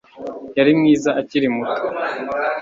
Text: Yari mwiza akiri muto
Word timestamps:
Yari 0.57 0.71
mwiza 0.79 1.09
akiri 1.21 1.47
muto 1.55 1.85